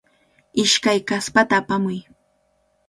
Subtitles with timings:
[0.63, 1.99] Ishkay kaspata apamuy.